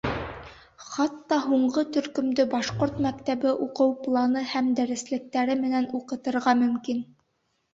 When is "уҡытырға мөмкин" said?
6.01-7.07